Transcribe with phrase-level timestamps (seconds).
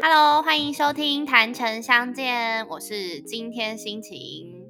[0.00, 4.64] Hello，欢迎收听《谈城相见》，我是今天心情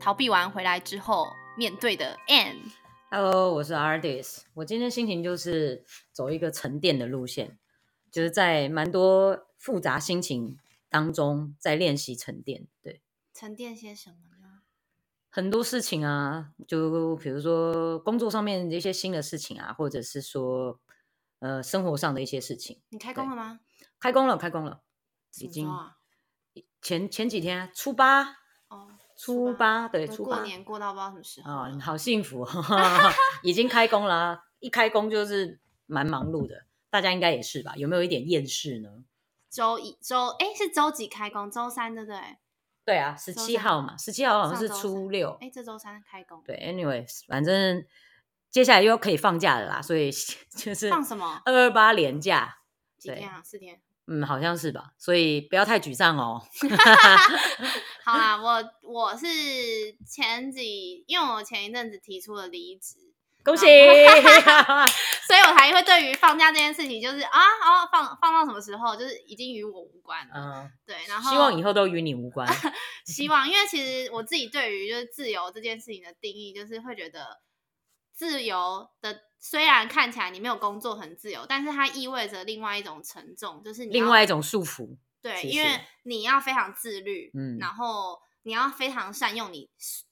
[0.00, 2.72] 逃避完回来之后面对的 Anne。
[3.08, 4.42] Hello，我是 Artist。
[4.54, 7.56] 我今天心情就是走一个沉淀的路线，
[8.10, 10.58] 就是在蛮多复杂心情
[10.88, 12.66] 当中在练习沉淀。
[12.82, 14.35] 对，沉淀些什么呢？
[15.36, 20.80] 很多事情啊，就比如说工作上面的一些新的事情啊，或者是说
[21.40, 22.80] 呃生活上的一些事情。
[22.88, 23.60] 你开工了吗？
[24.00, 24.80] 开工了，开工了，
[25.38, 25.98] 已经啊？
[26.80, 28.22] 前前几天啊初八，
[28.68, 31.80] 哦，初八对初八年过到不知道什么时候啊、了。
[31.80, 32.48] 好幸福、哦，
[33.44, 34.42] 已经开工了啊。
[34.60, 37.76] 一开工就是蛮忙碌的，大家应该也是吧？
[37.76, 39.04] 有没有一点厌世呢？
[39.50, 41.50] 周一周哎是周几开工？
[41.50, 42.38] 周三对不对？
[42.86, 45.36] 对啊，十七号嘛，十七号好像是初六。
[45.40, 46.40] 哎，这周三开工。
[46.46, 47.84] 对，anyways，反正
[48.48, 50.12] 接下来又可以放假了啦，所以
[50.56, 51.42] 就是放什么？
[51.44, 52.58] 二二八连假，
[53.02, 53.42] 对几天啊？
[53.44, 53.80] 四天。
[54.06, 54.92] 嗯，好像是吧？
[54.96, 56.40] 所以不要太沮丧哦。
[58.04, 59.26] 好啦，我我是
[60.06, 63.15] 前几，因为我前一阵子提出了离职，
[63.46, 63.64] 恭喜！
[65.26, 70.34] 所以我才会对于放假这件事情，就是啊，哦，放放到什么时候，就是已经与我无关了。
[70.34, 72.48] 嗯，对，然后希望以后都与你无关。
[73.06, 77.40] 希望，因为其实我自己对于就是自由这件事情的定义，就是会觉得
[78.12, 89.70] 自由的虽然看起来你没有工作很自由，但是它意味着另外一种沉重，就是你另外一种束缚，对，因为你要非常自律，嗯然后你要非常善用你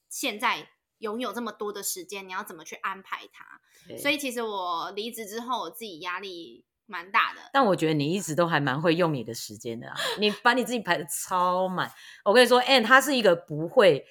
[0.09, 0.69] 现在
[0.99, 3.97] 拥有这么多的时间，你要怎么去安排它？
[3.97, 7.41] 所以其实我离职之后，我自己压力蛮大的。
[7.53, 11.91] 但我觉得你一直都还蛮会用你的时间的啊，你把你自己排的超满。
[12.25, 14.07] 我跟你说，Anne 他是一个不会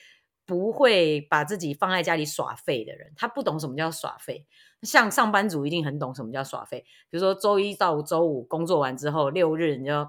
[0.45, 4.45] 不会把自己放在家里耍废的人，他不懂什么叫耍废。
[4.81, 10.07] 像上班族一定很懂什么叫耍废，比如说周一到周五工作完之后，六日你就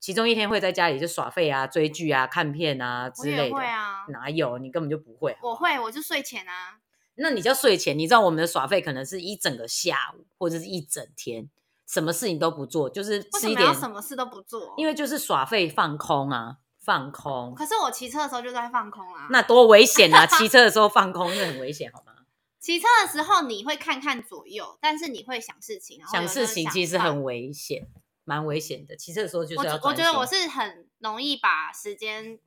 [0.00, 3.56] 其中一天会在家里就耍废啊、追剧啊、看片啊之类的。
[3.56, 4.58] 会啊，哪有？
[4.58, 5.36] 你根本就不会。
[5.42, 6.78] 我会，我就睡前啊。
[7.16, 11.50] 那你叫睡前，你知道我们的耍废可能是一整个下午或者是一整天，
[11.86, 14.74] 什么事情都不做，就是吃一点，什么事都不做？
[14.76, 19.26] 因为就是耍废放空啊，放空，可是我骑车的时候就在放空啊。
[19.30, 20.24] 那多危险啊！
[20.26, 22.12] 骑 车的时候放空，那很危险，好吗？
[22.60, 27.88] 骑车的时候你会看看左右，但是你会想事情，然后想事情其实很危险，
[28.28, 28.94] 蛮危险的。
[28.94, 32.38] 骑车的时候就是我要觉我觉得我是很容易把时间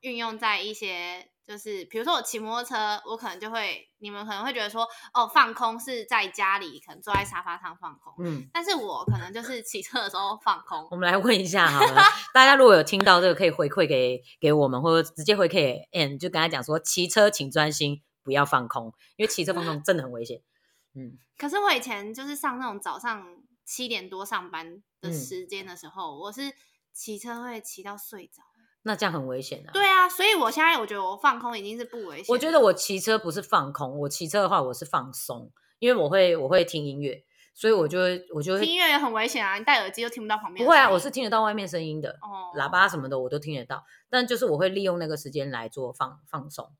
[0.00, 8.48] 运用在一些，就是比如说我骑摩托车，我可能就会，你们可能会觉得说，哦，放空是在家里可能坐在沙发上放空，嗯。
[8.50, 10.88] 但是我可能就是骑车的时候放空。
[10.90, 12.02] 我们来问一下好了，
[12.32, 20.40] 大家如果有听到这个，可以回馈给给我们，或者直接回馈给 N，就跟他讲说，骑车请专心，不要放空，因为骑车放空真的很危险。
[20.94, 23.26] 嗯，可是我以前就是上那种早上
[23.66, 26.54] 七点多上班的嗯时间的时候，我是
[26.92, 28.42] 骑车会骑到睡着。
[28.82, 29.72] 那这样很危险啊。
[29.72, 32.26] 对啊，所以我现在我觉得我放空已经是不危险。
[32.28, 46.72] 我觉得我骑车不是放空，我骑车的话我是放松，因为我会我会听音乐，所以我就会我就会听音乐也很危险啊，你戴耳机又听不到旁边不会啊，我是听得到外面声音的，哦喇叭什么的我都听得到，但就是我会利用那个时间来做放放松，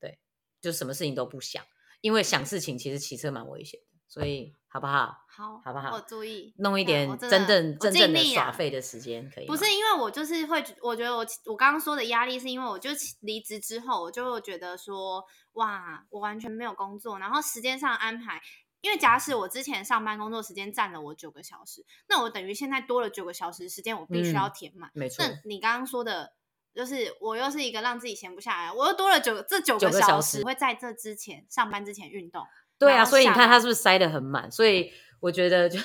[0.00, 0.18] 对，
[0.62, 1.62] 就什么事情都不想，
[2.00, 5.16] 因为想事情其实骑车蛮危险的，所以好不好？
[5.28, 9.46] 好，好不好我注意弄一嗯点我真正真正的耍废的时间可以？
[9.46, 18.42] 不是因为我就是会，我觉得我我刚刚说的压力是因为我就离职之后，我就觉得说，哇，我完全没有工作，然后时间上安排。
[18.82, 24.90] 因为假使我之前上班工作时间占了我九个小时，那我等于现在多了九个小时时间，我必须要嗯填满。
[24.94, 26.32] 没错，那你刚刚说的，
[26.74, 32.42] 就是我又是一个让自己闲不下来，我又多了九这九九个小个小时会在这之前上班之前运动。
[32.80, 34.50] 对啊，所以你看他是不是塞得很满？
[34.50, 35.78] 所以我觉得就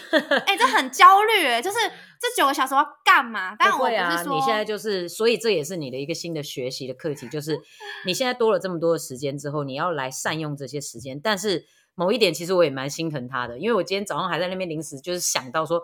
[0.47, 1.77] 哎、这很焦虑哎，就是
[2.19, 3.53] 这九个小时我要干嘛？
[3.59, 7.59] 但我不是说你现在就是，所以这也是你的一个新的学习的课题，就是
[8.07, 11.19] 你现在多了这么多的时间之后，你要来善用这些时间。
[11.21, 11.65] 但是
[11.95, 15.81] 某一点，其实我也蛮心疼他的，因为我今天早上还在那边临时就是想到说，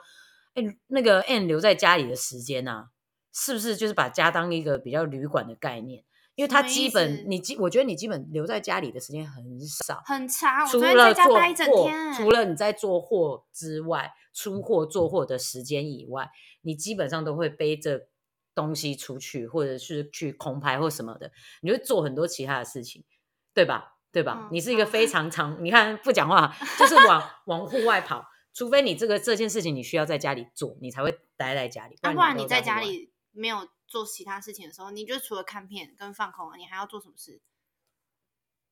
[0.54, 2.86] 哎，那个 N 留在家里的时间啊，
[3.34, 6.04] 是不是就是把家当一个比较旅馆的概念？
[6.42, 18.08] 因为他基本你基，我觉得你基本留在家里的时间很少，很长，除了做货除了你在做货之外，出货做货的时间以外，你基本上都会背着
[18.56, 23.04] 东西出去，或者是去空拍或什么的，你会做很多其他的事情，
[23.54, 23.98] 对吧？
[24.12, 24.40] 对吧？
[24.42, 31.96] 嗯你是一个非常长，你看不讲话，就是往往户外跑，除非你这个这件事情你需要在家里做，你才会待在家里。
[32.02, 37.42] 啊，不然你在家里没有做其他事情的时候，你就除了看片跟放空，你还要做什么事？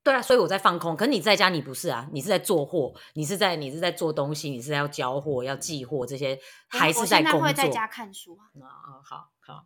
[0.02, 0.96] 对啊，所以我在放空。
[0.96, 6.40] 可是你在家，你不是啊，你是在做货，你是在你是在做东西，你是要交货、要寄货这些，
[6.70, 7.48] 还是我现在在工作？
[7.50, 9.66] 会在家看书啊，啊啊，好好。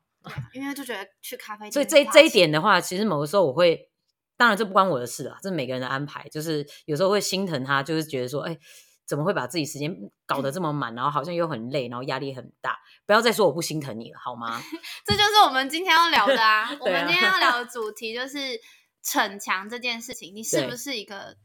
[0.53, 3.91] 因为就觉得去咖啡店所以这这一点的话，其实某个时候我会，
[4.37, 6.27] 当然这不关我的事啊，这是每个人的安排。
[6.29, 8.57] 就是有时候会心疼他，就是觉得说，哎，
[9.05, 9.95] 怎么会把自己时间
[10.25, 12.79] 搞得这么满，然后好像又很累，然后压力很大。
[13.05, 14.61] 不要再说我不心疼你了，好吗？
[15.05, 16.69] 这就是我们今天要聊的啊。
[16.79, 18.37] 我们今天要聊的 主题就是
[19.01, 21.35] 逞强这件事情，你是不是一个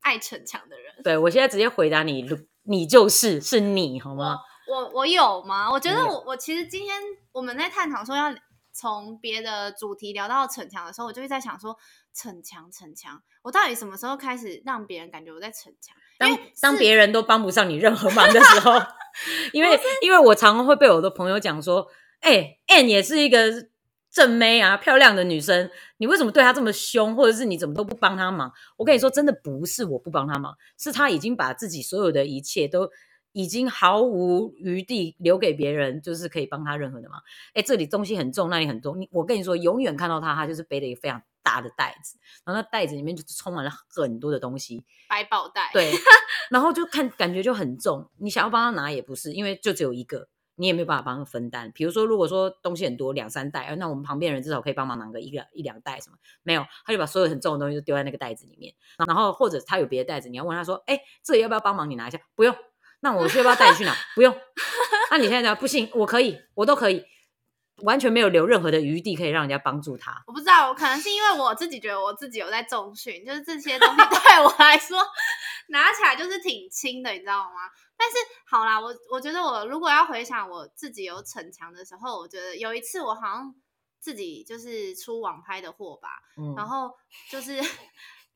[0.00, 1.02] 爱逞强的人？
[1.02, 2.24] 对我现在直接回答你，
[2.62, 4.38] 你就是是你，好吗？
[4.68, 5.70] 我我有吗？
[5.70, 7.00] 我觉得我我其实今天
[7.32, 8.32] 我们在探讨说要
[8.72, 11.76] 从别的主题聊到逞强的时候，我就会在想说
[12.14, 15.96] 逞强逞强，我到底什么时候开始让别人感觉我在逞强？
[16.20, 18.72] 因当当别人都帮不上你任何忙的时候，
[19.52, 21.86] 因为因为我常常会被我的朋友讲说，
[22.20, 23.68] 哎、，Anne 也是一个
[24.10, 28.52] 正妹啊，漂亮的女生，你为什么对她这么凶，或者是你怎么都不帮她忙？
[28.76, 32.90] 我跟你说，真的不是我不帮她忙，是她已经把自己所有的一切都。
[33.32, 37.22] 已经毫无余地留给别人，就是可以帮她任何的忙。
[37.52, 38.98] 哎，这里东西很重，那里很重。
[38.98, 44.84] 你我跟你说，永远看到她，她就是背了一个非常大的袋子，然后那袋子里面就充满了很多的东西。
[45.08, 45.92] 百宝袋，对，
[46.50, 51.72] 然后就看感觉就很重，你想要帮他拿也不是，因为就只有一个，你也没有办法帮他分担。
[51.74, 56.16] 比如说，如果说东西很多，两三袋，呃那我们旁边人至少可以帮忙拿个一两一两袋什么？
[56.42, 58.74] 没有，他就把所有很重的东西都丢在那个袋子里面，
[59.06, 62.20] 然后或者他有别的袋子，你要问他说，哎，这个要不要帮忙你拿一下？
[62.34, 62.54] 不用，
[63.00, 63.94] 那我需要不要带你去拿？
[64.14, 64.36] 不用，
[65.10, 67.04] 那你现在讲不行，我可以，我都可以，
[67.82, 70.22] 完全没有留任何的余地可以让人家帮助他。
[70.26, 74.98] 我不知道，可能是因为我自己觉得我自己有在重训，就是这些东西 对我来说
[75.68, 77.70] 拿起来就是挺轻的，你知道吗？
[77.96, 78.16] 但是
[78.46, 83.54] 好啦，我我觉得我如果要回想我自己有逞强的时候，我觉得有一次我好像
[84.00, 86.90] 自己就是出网拍的货吧，嗯，然后
[87.30, 87.60] 就是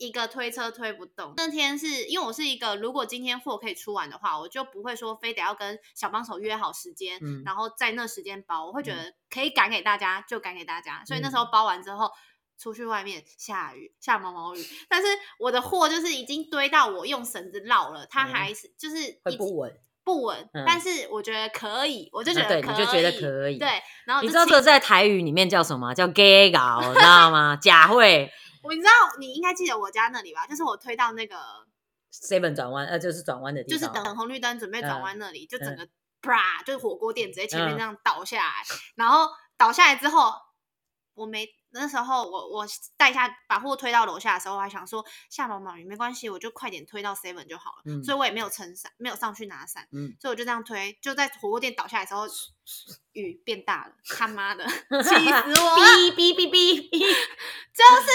[0.06, 1.34] 一个推车推不动。
[1.36, 8.66] 那天是因为我是一个，如果今天货可以出完的话，我就不会说非得要跟小帮手约好时间，嗯然后在那时间包。
[8.66, 12.10] 我会觉嗯得可以赶给大家就赶给大家，所以那时候嗯包完之后。
[12.58, 15.08] 出去外面下雨，下毛毛雨，但是
[15.40, 19.76] 我的货就是已经堆到我用绳子绕了，它嗯还是就是会不稳。
[20.04, 25.92] 不稳，嗯但是我觉得可以，我就觉得可以，你就觉得可以对，然后你知道这在台语里面叫什么？
[25.92, 27.56] 叫 gay 搞，知道吗？
[27.60, 28.30] 假会
[28.62, 30.46] 我你知道你应该记得我家那里吧？
[30.46, 31.36] 就是我推到那个
[32.12, 33.86] seven 转弯，呃，就是转弯的地就是。
[33.88, 35.88] 等红绿灯准备转嗯弯那里，就整嗯个
[36.20, 38.64] 啪，就是火锅店直接前面嗯这样倒下来，
[38.94, 40.32] 然后倒下来之后，
[41.14, 42.66] 我没那时候我我
[42.96, 52.26] 带下把货推到楼下的时候，我还想说下毛毛雨没关系，我就快点推到 seven 就好了，嗯所以我也没有撑伞，没有上去拿伞，嗯，所以我就这样推，就在火锅店倒下来的时候，
[53.12, 54.64] 雨变大了，他妈的，
[55.02, 55.76] 气死我了！
[55.76, 57.00] 哔哔哔哔哔。
[57.74, 58.10] 就是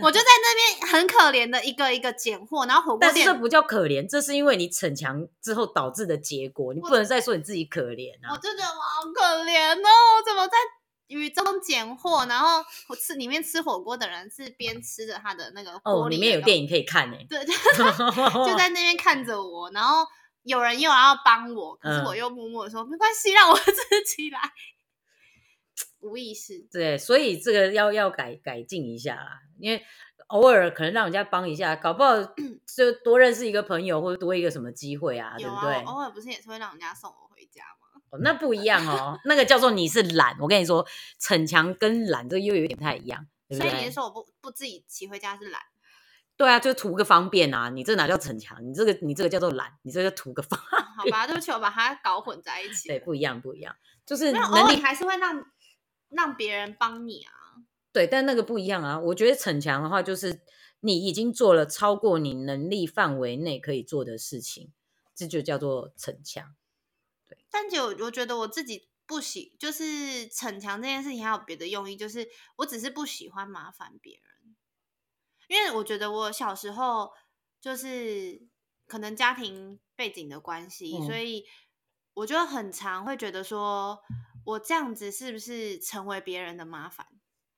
[0.00, 8.38] 我就在那边很可怜的一个一个捡货，然后火锅店但是这不叫可怜，这是因为你逞强之后导致的结果，你不能再说你自己可怜我啊。
[8.38, 10.56] 就觉得我好可怜哦，我怎么在
[11.08, 12.24] 雨中捡货？
[12.26, 20.06] 然后我吃里面吃火锅的人是边吃着他的那个锅哦，里里面有电影可以看呢、对， 就就 在那边看着我，然后
[20.42, 23.72] 有人又要帮我，可是嗯我又默默的说、没关系，让我 自
[24.16, 24.38] 己来，
[26.00, 26.66] 无意识。
[26.70, 29.82] 对，所以这个要要改改进一下啦，因为
[30.28, 35.74] 偶尔可能让人家帮一下，搞不好就多认识一个朋友，或者多一个什么机会啊，对不对？
[35.84, 37.87] 偶尔不是也是会让人家送我回家吗？
[38.10, 40.36] 哦那不一样哦，那个叫做你是懒。
[40.40, 40.86] 我跟你说，
[41.18, 43.92] 逞强跟懒这个又有点不太一样，对不对所以你是？
[43.94, 45.60] 说我不不自己骑回家是懒？
[46.36, 47.68] 对啊，就图个方便啊。
[47.68, 48.64] 你这哪叫逞强？
[48.64, 50.58] 你这个你这个叫做懒，你这个图个方。
[50.96, 53.74] 好吧，对不起，我把它搞混在一起对，不一样，不一样，
[54.06, 55.44] 就是没有，偶能力尔还是会让
[56.10, 57.32] 让别人帮你啊。
[57.92, 58.98] 对，但那个不一样啊。
[58.98, 60.40] 我觉得逞强的话，就是
[60.80, 64.70] 你已经做了超过你能力范围内可以做的事情，
[65.14, 66.54] 这就叫做逞强。
[67.50, 74.56] 但就我觉得我自己不喜，就是逞强这件事情还有别的用意，就是我只是不喜欢麻烦别人，
[75.48, 77.12] 因为我觉得我小时候
[77.60, 78.42] 就是
[78.86, 81.44] 可能家庭背景的关系，嗯所以
[82.14, 84.00] 我就很常会觉得说，
[84.44, 87.06] 我这样子是不是成为别人的麻烦？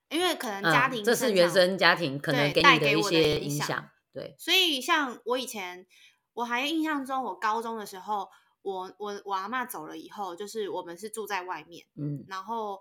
[0.09, 3.91] 因为可能家庭、嗯、这是原生家庭可能给你的一带给我的些影响。
[4.13, 5.87] 对，所以像我以前，
[6.33, 8.29] 我还印象中，我高中的时候，
[8.63, 12.25] 我我我阿妈走了以后，就是我们是住在外面，嗯。
[12.29, 12.81] 然后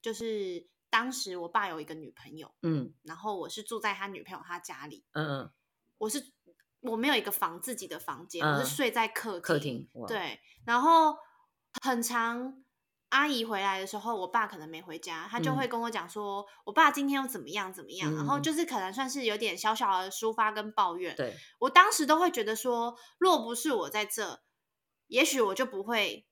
[0.00, 2.94] 就是当时我爸有一个女朋友，嗯。
[3.02, 5.50] 然后我是住在他女朋友他家里，嗯嗯，
[5.98, 6.32] 我是
[6.80, 8.64] 我没有一个房自己的房间，我嗯。
[8.64, 11.16] 是睡在客厅，客厅对，然后
[11.82, 12.64] 很长
[13.10, 15.56] 阿姨回来的时候，我爸可能没回家，他就嗯。
[15.56, 21.16] 会跟我讲说，我爸今天又怎么样怎么样，然后嗯就是可能算是有点小小的抒发跟抱怨。
[21.16, 24.42] 对，我当时都会觉得说，若不是我在这，
[25.08, 26.26] 也许我就不会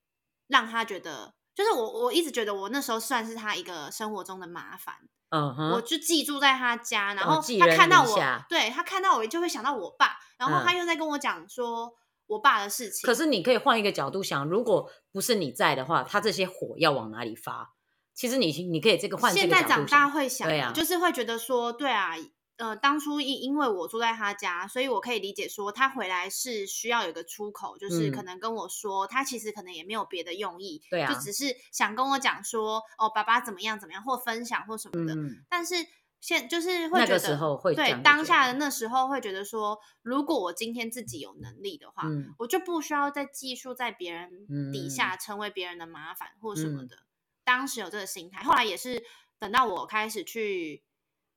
[0.47, 4.95] 让他觉得，就是我我一直觉得我那时候算是他一个生活中的麻烦，
[5.31, 8.19] 嗯我，就寄住在他家，然后他看到我，
[8.49, 11.95] 对他看到我就会想到我爸，然后嗯他又在跟我讲说
[12.27, 13.07] 我爸的事情。
[13.07, 17.73] 可是你可以换一个角度想，如果不是你在的话，他这些火要往哪里发？
[18.15, 22.15] 其实你你可以这个换这现在长大，会想，对啊就是会觉得说，对啊，
[22.59, 28.13] 呃，当初因因为我住在他家，所以我可以理解说他回来是需要有个出口，就是嗯。
[28.13, 31.13] 可能跟我说，他其实可能也没有别的用意，对啊。
[31.13, 35.15] 就只是想跟我讲说，哦，爸爸怎么样怎么样，或分享或什么的。
[35.15, 35.75] 嗯，但是
[36.21, 42.35] 现就是会觉得个时候会对当下的那时候会觉得说，如果我今天自己有能力的话，嗯。
[42.39, 44.91] 我就不需要再寄宿在别人底嗯。
[44.91, 46.89] 下，成为别人的麻烦或什么嗯。
[46.89, 46.97] 的。
[47.45, 49.05] 当时有这个心态，后来也是
[49.39, 50.83] 等到我开始去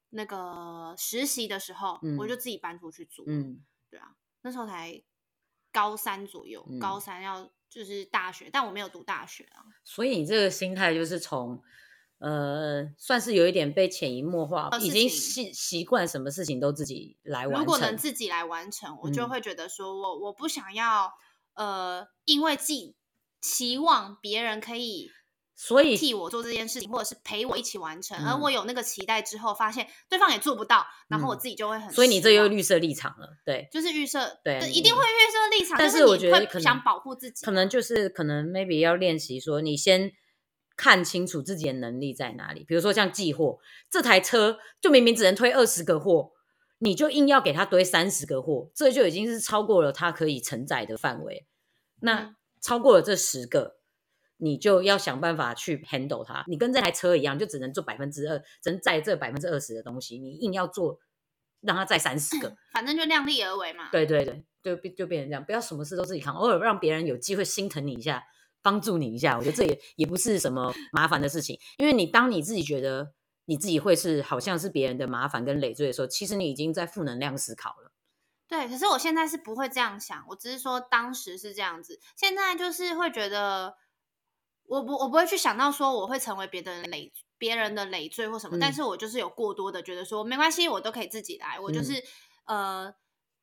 [0.09, 3.23] 那个实习的时候，我就嗯自己搬出去住。
[3.27, 5.03] 嗯，对啊，那时候才
[5.71, 9.63] 高三左右，高嗯三要就是大学，但我没有读大学啊。
[9.83, 11.61] 所以你这个心态就是从。
[12.21, 17.59] 呃，算是有一点被潜移默化，已经习习惯什么事情都自己来完成。
[17.61, 21.13] 如果能自己来完成，我就嗯会觉得说我我不想要
[21.53, 22.97] 呃，因为自己
[23.39, 25.09] 期望别人可以
[25.61, 31.91] 所以替我做这件事情，或者是陪我一起完成，而嗯我有那个期待之后，发现对方也做不到，然后我嗯自己就会很。
[31.91, 33.67] 所以你这又绿色立场了，对。
[33.69, 40.13] 就是预设，对一定会预设立场，但是我觉得可能想保护自己，可能就是可能 maybe 要练习说，你先
[40.77, 42.63] 看清楚自己的能力在哪里。
[42.63, 43.59] 比如说像寄货，
[43.91, 46.31] 这台车就明明只能推二十个货，
[46.77, 51.45] 你就硬要给他堆三十个货，这就已经是超过了他可以承载的范围。
[51.99, 53.78] 那嗯超过了这十个，
[54.39, 56.43] 你就要想办法去 handle 它。
[56.47, 60.99] 你跟这台车一样，就只能做百分之二，只能载这百分之二十的东西，你硬要做
[61.61, 63.89] 让它载三十个， 反正就量力而为嘛。
[63.91, 68.23] 对对对，就变就变成这样，不要什么事都自己扛，偶尔让别人有机会心疼你一下，
[68.61, 73.13] 帮助你一下，我觉得这也也不是什么麻烦的事情，因为你当你自己觉得
[73.45, 77.91] 你自己会是好像是别人的麻烦跟累赘的时候，其实你已经在负能量思考了。
[78.47, 83.75] 对，可是我现在是不会这样想，我只是说当时是这样子，现在就是会觉得，
[84.69, 88.73] 我不我不会去想到说我会成为别的人累别人的累赘或什么，但嗯。
[88.73, 91.83] 是我就是有过多的觉得说没关系，我都可以自己来，我就嗯。
[91.83, 92.03] 是、
[92.45, 92.93] 呃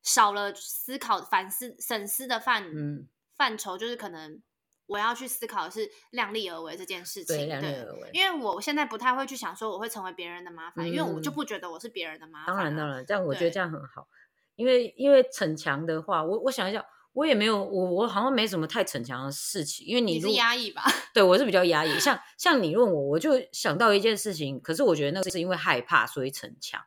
[0.02, 4.40] 少了思考反思审思的范嗯，范畴，就是可能
[4.86, 8.10] 我要去思考的是量力而为这件事情，对，量力而为。
[8.12, 11.34] 因为我现在不太会去想说我会成为别人的麻烦，因为我就嗯。
[11.34, 12.56] 不觉得我是别人的麻烦、啊。
[12.56, 14.06] 当然，当然，这样我觉得这样很好，
[14.54, 20.84] 因为因为逞强的话，我我想一下，我也没有，我我好像没什么太逞强的事情，因为你你是压抑吧？
[21.14, 26.78] 对我是比较压抑，像像你问我，我就想到一件事情，可是我觉得那个是因为害怕所以逞强。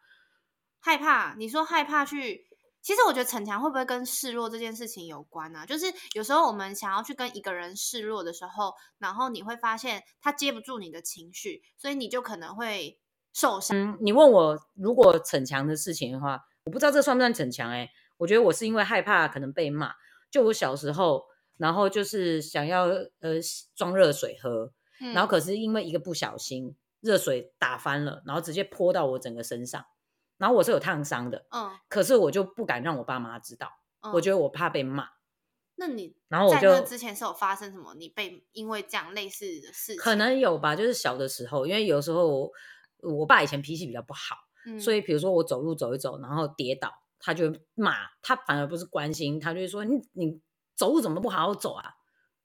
[0.79, 2.45] 害怕，你说害怕去，
[2.79, 12.99] 其实我觉得逞强会不会跟示弱这件事情有关呢、就是有时候我们想要去跟一个人示弱的时候，然后你会发现他接不住你的情绪，所以你就可能会
[13.33, 13.75] 受伤。
[13.75, 19.93] 嗯，你问我如果逞强的事情的话，我不知道这算不算逞强哎、我觉得我是因为害怕可能被骂，
[20.31, 21.25] 就我小时候，
[21.57, 22.85] 然后就是想要
[23.19, 23.35] 呃
[23.75, 24.71] 装热水喝，
[25.01, 29.85] 嗯然后可是因为一个不小心，热水打翻了，然后直接泼到我整个身上，
[30.37, 33.69] 然后我是有烫伤的，嗯，可是我就不敢让我爸妈知道，
[34.01, 34.11] 嗯。
[34.13, 35.07] 我觉得我怕被骂，
[35.75, 37.95] 那你然后我在那就之前是有发生什么？
[37.95, 42.51] 你被因为这样类似的事情，可能有吧，就是小的时候，因为有时候我
[43.01, 50.41] 我爸以前脾气比较不好，嗯，所以比如说我走路走一走，然后跌倒，他就骂，他反而不是关心，他就会说你你
[50.75, 51.93] 走路怎么不好好走啊？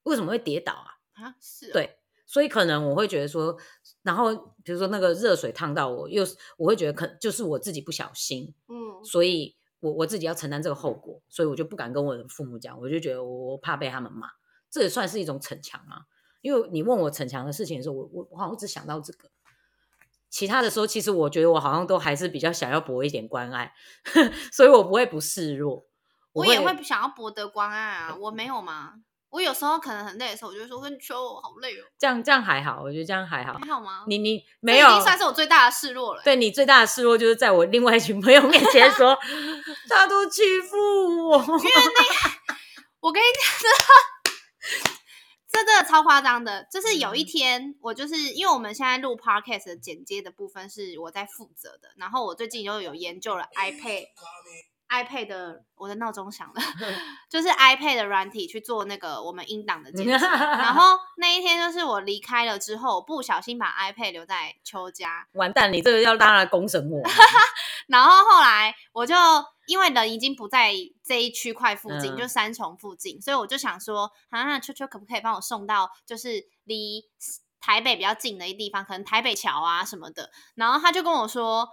[0.02, 0.90] 为什么会跌倒啊？
[1.14, 3.56] 啊是哦，对，所以可能我会觉得说，
[4.02, 14.28] 然后比如说那个热水烫到我，又是我会觉得可就是我自己不小心，嗯所以我我自己要承担这个后果，所以我就不敢跟我的父母讲，我就觉得我我怕被他们骂，
[14.70, 16.02] 这也算是一种逞强啊。
[16.40, 19.30] 因为你问我逞强的事情的时候，我我我好像只想到这个，
[20.34, 23.72] 其他的时候其实我觉得我好像都还是比较想要博一点关爱，
[24.50, 25.86] 所以我不会不示弱。
[26.32, 28.94] 我也会想要博得关爱啊，我没有吗？
[29.30, 33.68] 我有时候可能很累的时候，我就会说跟你说我好累哦，这样这样还好，我觉得这样还好还。
[33.70, 34.02] 好吗？
[34.08, 36.22] 你你这没有已经算是我最大的示弱了。
[36.24, 39.16] 对你最大的示弱，就是在我另外一群朋友面前说，
[39.88, 41.38] 他都欺负我。
[41.38, 42.44] 因为那
[42.98, 43.26] 我跟你
[44.82, 44.92] 讲，
[45.54, 46.66] 这真的超夸张的。
[46.70, 54.08] 就是有一嗯天，我就是因为我们现在录 podcast 的剪接的部分是我在负责的，然后我最近又有研究了 iPad
[54.90, 56.60] iPad 的我的闹钟响了，
[57.30, 60.10] 就是 iPad 的软体去做那个我们音档的剪辑。
[60.26, 67.02] 然后那一天就是我离开了之后，不小心把 iPad 留在邱家，完蛋，你这个要当然公审我。
[67.86, 69.14] 然后后来我就
[69.66, 70.72] 因为人已经不在
[71.04, 77.04] 这一区块附近，嗯就三重附近，所以我就想说，啊，那秋秋可不可以帮我送到就是离
[77.60, 80.30] 台北比较近的一地方，可能台北桥啊什么的。
[80.54, 81.66] 然后他就跟我说，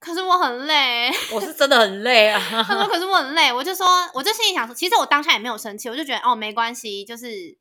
[0.00, 1.10] 可是我很累。
[1.32, 2.40] 我是真的很累啊。
[2.66, 7.56] 他说：“可是我很累。”我就说，我就心里想说，其实我当下也没有生气，我就觉得哦，没关系，就是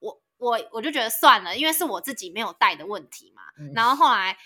[0.00, 3.42] 我我我就觉得算了，因为是我自己没有带的问题嘛。
[3.60, 4.36] 嗯然后后来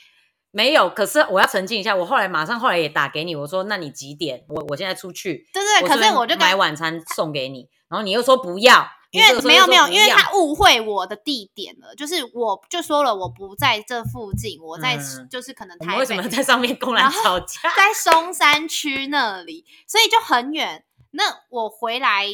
[0.52, 4.44] 没有，可是我要澄清一下，我后来马上后来也打给你，我说那你几点？
[4.48, 17.74] 我我现在出去，对对，可是我就跟买晚餐送给你，然后你又说不要，因为没有没有，因为他误会我的地点了，就是我就说了我不在这附近，我在嗯就是可能台北为什么在上面公然吵架？
[17.74, 20.84] 在松山区那里，所以就很远。
[21.12, 22.26] 那我回来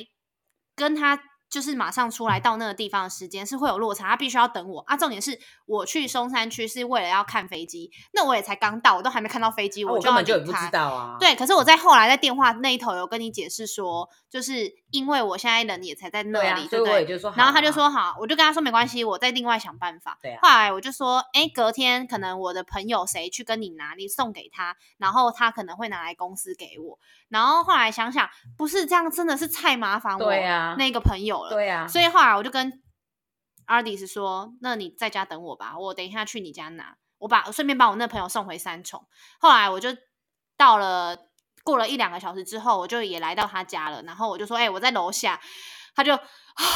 [0.74, 1.20] 跟他
[1.50, 4.96] 就是马上出来到那个地方的时间是会有落差，他必须要等我啊。
[4.96, 10.70] 重点是我去松山区是为了要看飞机，那我也才刚到，我都还没看到飞机，啊我根本就不知。
[10.70, 11.16] 道啊。
[11.18, 16.94] 对，可是我在后来在电话那一头有跟你解释说，就是因为我现在人也才在那里，对不对？
[16.94, 20.18] 我也就说好啊，然后他就说好，我就跟他说没关系，我再另外想办法。
[20.20, 26.98] 对啊后来我就说，哎，隔天可能我的朋友谁去跟你拿，你送给他，然后他可能会拿来公司给我。
[27.28, 31.50] 然后后来想想，不是这样，真的是太麻烦我对啊那个朋友了。
[31.50, 32.82] 对啊，所以后来我就跟
[33.66, 39.06] 阿迪斯说，那你在家等我吧，我等一下去你家拿，我把顺便把我那朋友送回三重。
[39.40, 39.90] 后来我就
[40.56, 41.16] 到了，
[41.62, 45.38] 过了一两个小时之后，我就也来到他家了，然后我就说，哎、我在楼下，
[45.94, 46.18] 他就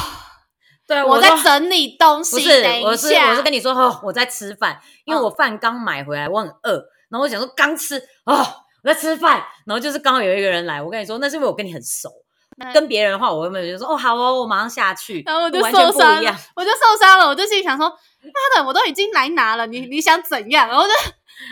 [0.86, 12.10] 对我在说整理东西，不是等，一我是下我是跟你说哦，我在吃饭，因为嗯我饭刚买回来，我很饿，然后我想说刚吃哦，我在吃饭，然后就是刚好有一个人来，我跟你说，那是因为我跟你很熟，
[12.56, 20.68] 那跟别人的话，我会不会就说哦好哦，我马上下去，然后我就受伤了。，我就受伤了，我就心里想说，妈的，我都已经来拿了，你你想怎样？
[20.68, 20.90] 然后就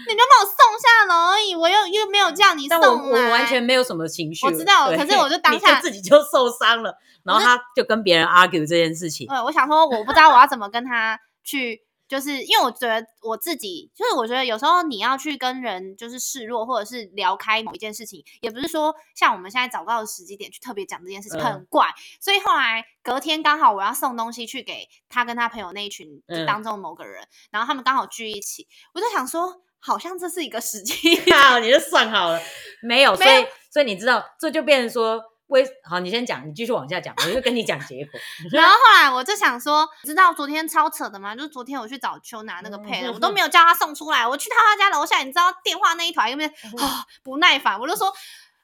[0.08, 6.94] 你就把我送下楼而已，我又又没有叫你送来，我我完全没有什么情绪，我知道可是我就当 你下自己就受伤了，
[7.24, 21.86] 然后他就跟别人 argue 这件事情，对，我想说，我不知道我要怎么跟他去，就是因为我觉得我自己，就是我觉得有时候你要去跟人就是示弱，或者是聊开某一件事情，也不是说像我们现在找到的时机点去特别讲这件事情，嗯很怪。
[22.20, 31.16] 所以后来隔天刚好我要送东西去给他跟他朋友那一群当中的某个人，然后他们刚好聚一起，我就想说，好像这是一个时机。
[31.30, 32.40] 好，你就算好了，
[32.82, 35.29] 没有，所以所以你知道，这就变成说。
[35.50, 38.18] 为好，你先讲，你继续往下讲，我就跟你讲结果。
[38.50, 41.36] 然后后来我就想说，知道昨天超扯的吗？
[41.36, 44.26] 就是昨天我去找秋拿那个配的，我都没有叫他送出来。
[44.26, 46.50] 我去到他家楼下，你知道电话那一团有没有
[46.82, 47.78] 啊不耐烦？
[47.78, 48.06] 我就说，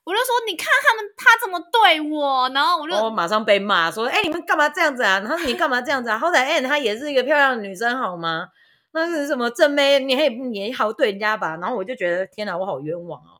[0.05, 5.19] 我就说，你看他们他怎么对我，然后我就、我马上被骂说：“哎、你们干嘛这样子啊？
[5.19, 6.19] 然后你干嘛这样子啊？
[6.19, 8.47] 好歹哎、她也是一个漂亮的女生好吗？
[8.93, 13.36] 那是什么正妹，你也你也好对人家吧？”然后我就觉得天哪，我好冤枉哦！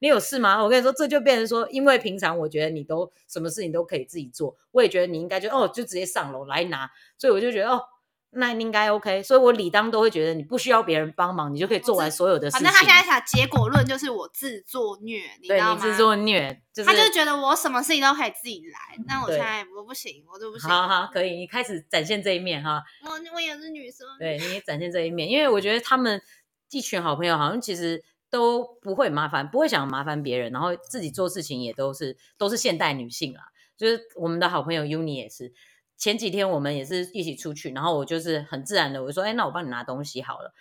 [0.00, 0.62] 你有事吗？
[0.62, 7.82] 我跟你说，这就变成说，因为平常我觉得你都什么事情都可以自己做，我也觉得你应该就哦，就直接上楼来拿，所以我就觉得哦，
[8.30, 12.64] 那应该 OK，所以我理当都会觉得你不需要别人帮忙，你就可以做完所有的事情。
[12.64, 15.80] 反正他现在想结果论就是我自作虐，你知道吗？
[15.80, 20.70] 对你自作虐，就是他就是觉得我什么事情都可以自己来，但我对现在我不行，我就不行。
[20.70, 22.82] 好好可以，你开始展现这一面哈。
[23.04, 26.22] 我我也是女生，对，你也展现这一面，因为我觉得他们
[26.70, 33.42] 一群好朋友好像其实都不会麻烦，不会想麻烦别人，然后自己做事情也都是都是现代女性啦。
[33.76, 35.52] 就是我们的好朋友 Uni 也是，
[35.96, 40.54] 前几天我们也是一起出去，然后我就是很自然的我就说，哎，那我帮你拿东西好了。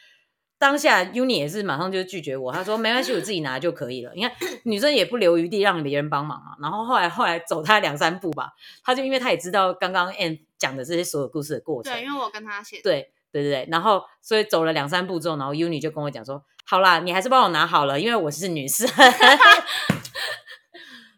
[0.57, 4.11] 当下 Uni 也是马上就拒绝我，他说没关系，我自己拿就可以了。
[4.13, 4.31] 你看
[4.63, 6.57] 女生也不留余地让别人帮忙嘛。
[6.61, 8.53] 然后后来后来走他两三步吧，
[8.83, 18.87] 他就因为他也知道刚刚 Anne 讲的这些所有故事的过程，对，因为我跟他写，对对对对，然后所以走了两三步之后，然后 Uni 就跟我讲说：“好啦，你还是帮我拿好了，因为我是女生。”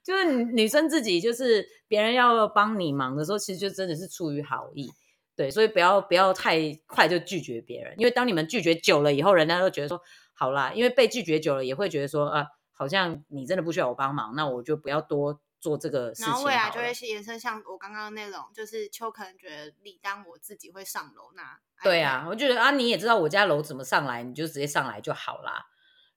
[0.04, 4.92] 就是女生自己，就是别人要帮你忙的时候，其实就真的是出于好意，
[5.36, 10.02] 对，所以不要不要太快就拒绝别人，因为当你们拒绝久了以后，人家都觉得说
[10.34, 21.60] 好啦，因为被拒绝久了也会觉得说啊，好像你真的不需要我帮忙，那我就不要多做这个事情然后未来就会延伸像我刚刚那种，就是秋可能觉得理当我自己会上楼那。
[21.84, 25.68] 对啊，，我觉得啊，你也知道我家楼怎么上来，你就直接上来就好啦。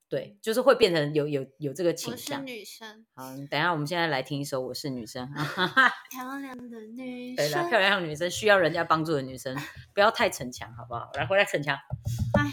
[0.07, 2.45] 对，就是会变成有有有这个我是倾向。
[2.45, 5.27] 女生，好，等一下我们现在来听一首《我是女生》。
[6.11, 7.69] 漂亮的女生。
[7.69, 9.55] 漂亮的女生需要人家帮助的女生，
[9.93, 11.11] 不要太逞强，好不好？
[11.15, 11.75] 来，回来逞强。
[12.37, 12.51] 哎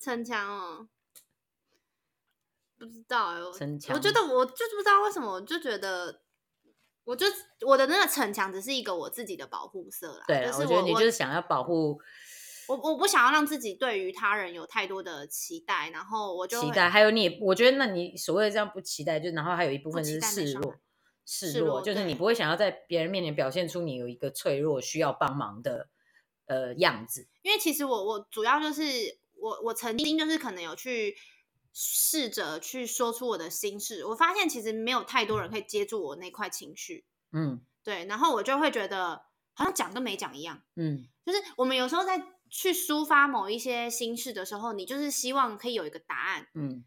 [0.00, 0.88] 逞强哦。
[2.78, 6.21] 不知道哎、我逞强我觉得我就是不知道为什么，我就觉得，
[7.04, 7.26] 我就
[7.66, 10.24] 我的那个逞强只是一个我自己的保护色啦。
[10.26, 11.98] 对啊，就是我觉得你就是想要保护
[12.68, 20.76] 我我不想要让自己对于他人有太多的期待，然后我就期待，还有你，我觉得那你所谓的这样不期待，就然后还有一部分是示弱
[21.26, 25.88] 示弱，就是你不会想要在别人面前表现出你有一个脆弱需要帮忙的
[26.46, 27.26] 呃样子。
[27.42, 28.82] 因为其实我我主要就是
[29.40, 31.16] 我我曾经就是可能有去
[31.72, 40.62] 试着去说出我的心事，我发现其实没有太多人可以接住我那块情绪，嗯对，然后我就会觉得好像讲跟没讲一样。
[40.76, 46.48] 嗯，就是我们有时候在去抒发某一些心事的时候，你就是希望可以有一个答案。
[46.54, 46.84] 嗯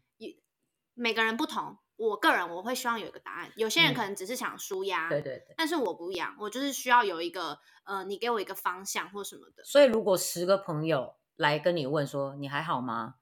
[0.98, 3.52] 每个人不同，我个人我会希望有一个答案。
[3.56, 5.54] 有些人嗯可能只是想舒压，对对对。
[5.58, 9.62] 但是我不一样，我就是需要有一个呃，你给我一个方向或什么的。
[9.62, 13.16] 所以如果十个朋友来跟你问说你还好吗？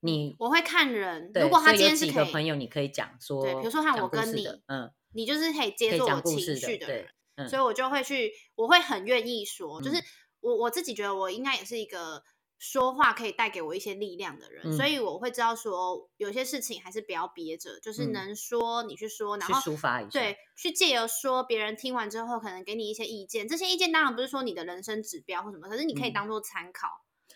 [0.00, 10.04] 你我会看人，对如果他所以有今天是可以，几个朋友，你可以讲说，对比如说像讲故我跟你的嗯，你就是可以可以接受我讲故事的情绪的人，对，嗯所以我就会去，我会很愿意说，就是嗯。
[10.40, 12.22] 我我自己觉得我应该也是一个
[12.58, 14.92] 说话可以带给我一些力量的人，所嗯。
[14.92, 18.12] 以我会知道说有些事情还是不要憋着，就是嗯。
[18.12, 26.12] 能说你去说，然去后抒发一下，对，去借由说别人听完之后可能给你一些意见，这些意见当然不是说你的人生指标或什么，可是你可以嗯。
[26.14, 26.88] 当做参考。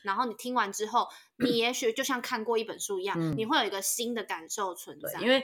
[0.04, 5.42] 然后你听完之后，你也许就像看过一本书一样，嗯你会有一个新的感受存在。，因为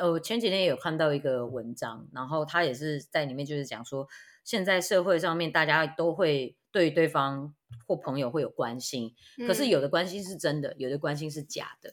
[0.00, 4.08] 呃我前几天也有看到一个文章，然后他也是在里面就是讲说，
[4.42, 7.54] 现在社会上面大家都会对对方
[7.86, 9.14] 或朋友会有关心，
[9.46, 11.92] 可是嗯有的关心是真的，有的关心是假的。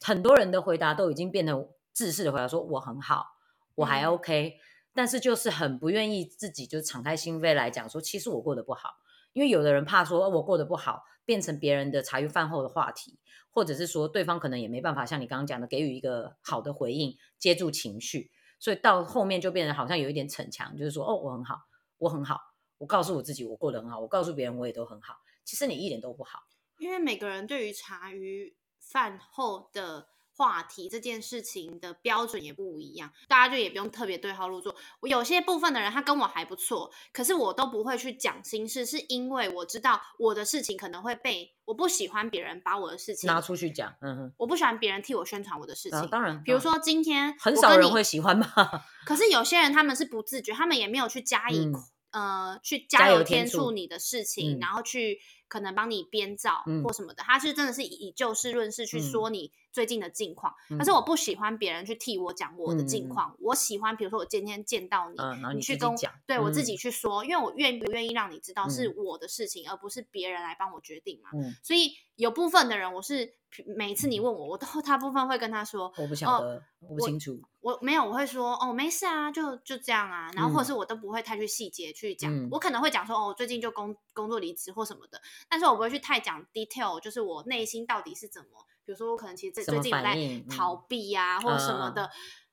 [0.00, 3.26] 很多人的回答都已经变成自私的回答，说我很好，
[3.74, 4.54] 我还嗯 OK，、
[4.94, 8.94] 但是就是很不愿意自己就敞开心扉来讲说，其实我过得不好。
[9.32, 13.16] 因为有的人怕说、哦我过得不好，变成别人的茶余饭后的话题，
[13.52, 21.60] 或者是说对方可能也没办法像你刚刚讲的给予一个好的回应，接住情绪，所以到后面就变得好像有一点逞强，就是说哦我很好，
[21.98, 22.40] 我很好，
[22.78, 25.14] 我告诉我自己我过得很好，我告诉别人我也都很好，
[25.44, 26.40] 其实你一点都不好。
[26.80, 30.08] 因为每个人对于茶余饭后的
[30.40, 34.74] 话题这件事情的标准也不一样，大家就也不用特别对号入座。
[35.00, 45.98] 我有些部分的人他跟我还不错，可是我都不会去讲心事，是因为我知道我的事情可能会被我不喜欢别人把我的事情拿出去讲，嗯哼，我不喜欢别人替我宣传我的事情。
[45.98, 51.74] 啊当然，比如说今天很少人会喜欢吧，可是有些人他们是不自觉，他们也没有去加以、嗯
[52.12, 57.22] 呃去加加油油添醋你的事情，嗯然后去可能帮你编造嗯或什么的。
[57.22, 60.54] 他是真的是以就事论事去嗯说你最近的近况。
[60.70, 66.64] 嗯可是我不喜欢别人去替我讲我的近况，我喜欢比如说我今天见到你，嗯，你你去跟我讲，对我自嗯。
[66.64, 68.94] 己去说，因为我愿不愿意让你知道是嗯。
[69.04, 71.30] 我的事情，而不是别人来帮我决定嘛。
[71.34, 73.34] 嗯，所以有部分的人，我是
[73.76, 82.48] 每次你问我，我都大部分会跟他说，我不晓哦得，我不清楚，我没有，我会说哦，没事啊，就就这样啊，然后或是我都不会太去细节去讲，嗯。
[82.50, 90.16] 我可能会讲说哦，我最近就工工作离职或什么的，但是我不会去太讲 detail，就是我内心到底是怎么，比如说我可能其实最最近有在
[90.50, 92.10] 逃嗯避呀、或者什么的，嗯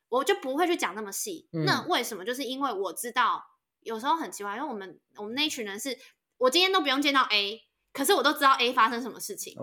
[0.09, 1.47] 我就不会去讲那么细。
[1.51, 1.87] 那嗯。
[1.87, 2.23] 为什么？
[2.23, 3.43] 就是因为我知道
[3.81, 5.97] 有时候很奇怪，因为我们我们那一群人是
[6.37, 7.59] 我今天都不用见到 A，
[7.91, 9.55] 可是我都知道 A 发生什么事情，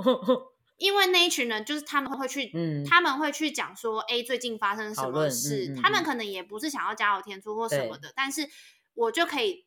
[0.78, 6.04] 因为那一群人就是他们会去，嗯他们会去讲说 A 最近发生什么事，嗯嗯他们嗯。
[6.04, 8.48] 可能也不是想要加油添醋或什么的，但是
[8.94, 9.65] 我就可以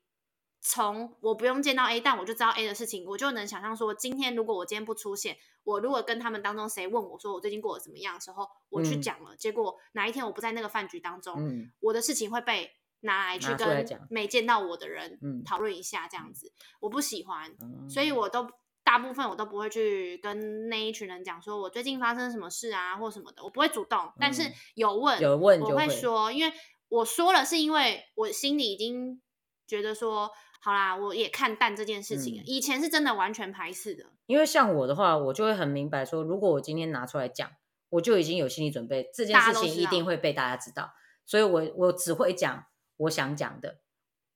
[0.61, 9.01] 从我不用见到 A，但我就知道 A 的事情，我就能想象说，今天如果我今天不出现，我如果跟他们当中谁问我说我最近过得怎么样的时候，我去嗯。
[9.01, 11.71] 讲了，结果哪一天我不在那个饭局当中，嗯。
[11.79, 15.43] 我的事情会被拿来去跟没见到我的人嗯。
[15.45, 17.55] 讨论一下，这样子，我不喜欢。
[17.61, 18.49] 嗯所以我都
[18.83, 25.87] 大部分我都不会去跟那一群人讲说我最近发生什么事啊或什么的，我不会主动，但是嗯有问有问我会。
[25.87, 26.53] 说，因为
[26.89, 29.21] 我说了是因为我心里已经
[29.69, 32.41] 觉得说，好啦，我也看淡这件事情。
[32.41, 32.43] 嗯。
[32.47, 37.51] 以前是真的完全排斥的，因为像我的话，我就会很明白说，如果我今天拿出来讲，
[37.89, 40.93] 我就已经有心理准备，这件事情一定会被大家知道，
[41.25, 42.65] 所以我我只会讲
[42.97, 43.79] 我想讲的，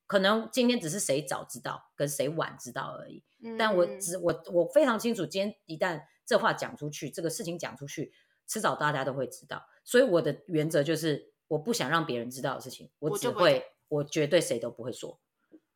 [0.05, 3.23] 可能今天只是谁早知道跟谁晚知道而已，
[3.57, 8.13] 但我嗯只我我非常清楚，今天一旦这话讲出去，这个事情讲出去，
[8.47, 15.19] 迟早大家都会知道，所以我的原则就是，我不想让别人知道的事情，我只会，我绝对谁都不会说。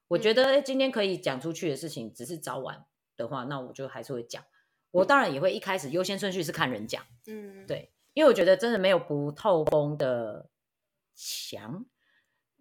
[0.07, 4.43] 我觉嗯得诶今天可以讲出去的事情，只是早晚的话，那我就还是会讲。
[4.91, 10.49] 我当然也会一开始优先顺序是看人讲，嗯，对因为我觉得真的没有不透风的
[11.13, 11.85] 墙，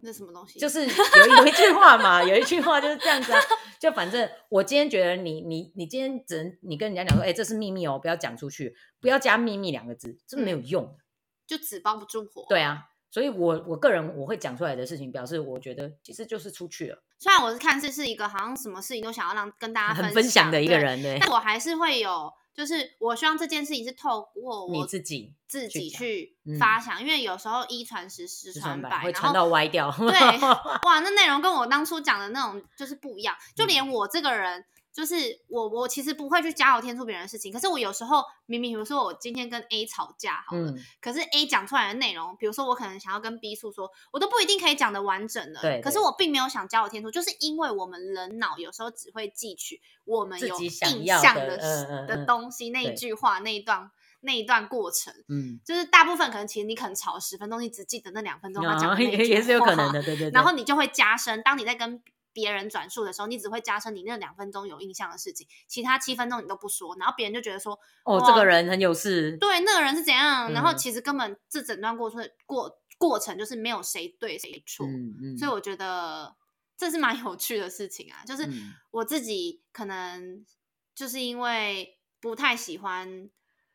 [0.01, 0.59] 那什么东西？
[0.59, 3.39] 就是有有一句话嘛，有一句话就是这样子啊，
[3.79, 10.99] 就反正我今天觉得你你你今天只能你跟人家讲说，哎、这是秘密哦，不要讲出去，不要加秘密两个字，这没有用的。
[11.47, 12.45] 就纸包不住火。
[12.49, 29.89] 对，啊，所以我我个人我会讲出来的事情，表示我觉得其实就是出去了，虽然我是看似是一个好像什么事情都想要让跟大家很分分享的一个人，对但我还是会有，就是我希望这件事情是透过你我自己自己去嗯发想，因为有时候一传十，十传百，会传到歪掉。
[29.91, 30.19] 对，
[30.83, 33.35] 哇，那内容跟我当初讲的那种就是不一样。
[33.55, 34.65] 就嗯连我这个人，
[34.97, 35.15] 就是
[35.47, 45.61] 我我其实不会去加油添醋别人的事情，可是我有时候明明比如说我今天跟 A 吵架好了，嗯，可是 A 讲出来的内容，比如说我可能想要跟 B 诉说，我都不一定可以讲的完整的。
[45.61, 55.13] 对对可是我并没有想加油添醋，就是因为我们人脑有时候只会记取我们有印象的的嗯嗯嗯东西，那一句话，那一段那一段过程。
[55.29, 60.31] 嗯，就是大部分可能其实你可能吵十分钟，你只记得那两分钟他讲的那一句也也是有可能的，对对对。
[60.31, 61.43] 然后你就会加深。
[61.43, 62.01] 当你在跟
[62.37, 67.73] 别人转述的时候，你只会加深你那两分钟有印象的事情，其他七分钟你都不说，然后别人就觉得说，
[68.03, 70.77] 哦，哇这个人很有事，对，那个人是怎样，然后嗯。
[70.77, 76.35] 其实根本这整段过程过过程就是没有谁对谁错，嗯嗯，所以我觉得
[76.77, 78.75] 这是蛮有趣的事情啊，就是嗯。
[78.91, 80.45] 我自己可能
[80.93, 83.31] 就是因为不太喜欢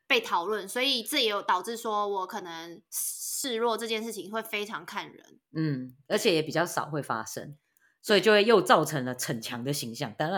[0.07, 5.39] 被讨论，所以这也有导致说我可能示弱这件事情会非常看人。
[5.55, 7.57] 嗯，而且也比较少会发生，
[8.03, 10.13] 所以就会又造成了逞强的形象。
[10.15, 10.29] 当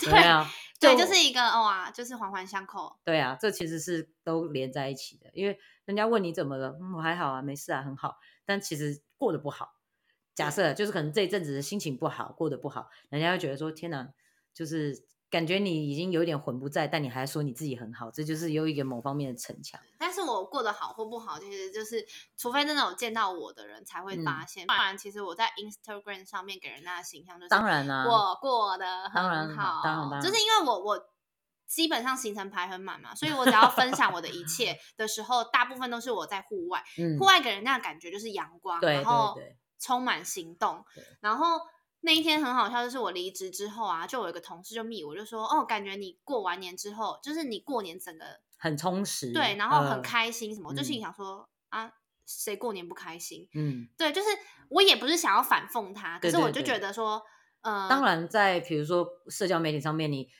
[0.00, 0.46] 对啊，
[0.78, 2.94] 对，就是一个哇，就是环环相扣。
[3.02, 9.72] 对啊，这其实是都连在一起的，因为人家问你怎么了，嗯，我还好啊，没事啊，很好，但其实过得不好。
[10.34, 14.08] 假设就是可能这一阵子的心情不好，过得不好，人家会觉得说天哪，
[14.54, 19.80] 就是感觉你已经有点魂不在，但你还说你自己很好，这就是有一个某方面的逞强。
[19.96, 22.04] 但是我过得好或不好，其实就是
[22.36, 31.00] 除非真的有见到我的人才会嗯发现，不然其实我在 Instagram 上面给人家的形象就是，当然啦、我过得当然很好，当然当然就是因为我我
[31.68, 39.38] 基本上行程排很满嘛，所以我只要分享我的一切 的时候，大部分都是我在户外，嗯户，外给人家的感觉就是阳光，然后
[39.78, 40.84] 充满行动，
[41.20, 41.60] 然后。
[42.02, 51.92] 那一天很好笑，就是我离职之后啊，就有一个同事就密我，就说哦，感觉你过完年之后，就是你过年整个很充实，对，然后很呃，开心什么，我就心想说啊，
[52.26, 53.48] 谁过年不开心？
[53.54, 53.88] 嗯。
[53.96, 54.28] 对，就是
[54.68, 57.22] 我也不是想要反讽他，可是我就觉得说，
[57.60, 60.30] 呃，当然，在比如说社交媒体上面，你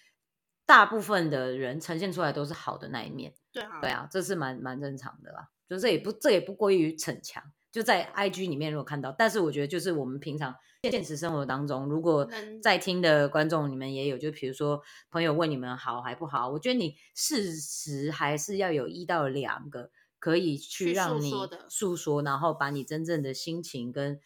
[0.64, 5.50] 大部分的人呈现出来都是好的那一面，对啊，对啊，这是蛮蛮正常的啦。
[5.68, 12.28] 就这也不这也不过于逞强，就在 IG 里面如果看到，但是我觉得就是我们平常现实生活当中，如果
[12.62, 24.20] 在听的观众你们也有，就比如说朋友问你们好还不好，我觉得你事实还是要有一到两个可以去去让你诉说的诉说，然后把你真正的心情跟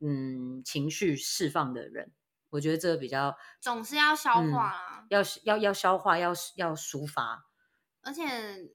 [0.00, 2.12] 嗯情绪释放的人，
[2.50, 5.06] 我觉得这个比较总是要消嗯化啦。
[5.08, 7.46] 要要要消化，要要抒发，
[8.02, 8.24] 而且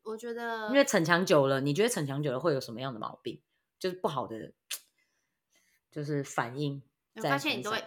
[0.03, 3.39] 我觉得，因为逞强久了，你觉得逞强久了会有什么样的毛病？
[3.84, 4.54] 就是不好的，
[5.91, 6.82] 就是反应
[7.15, 7.84] 我发现你都会。